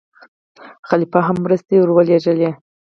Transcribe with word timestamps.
خلیفه 0.89 1.19
هم 1.27 1.37
مرستې 1.45 1.75
ورولېږلې. 1.79 2.49